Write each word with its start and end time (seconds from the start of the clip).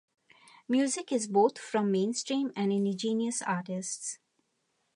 Music 0.67 1.11
is 1.11 1.27
both 1.27 1.59
from 1.59 1.91
mainstream 1.91 2.51
and 2.55 2.73
indigenous 2.73 3.39
artists. 3.43 4.17